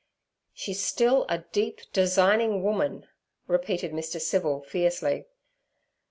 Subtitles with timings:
[0.53, 3.07] 'She's still a deep, designing woman'
[3.45, 4.19] repeated Mr.
[4.19, 5.27] Civil fiercely.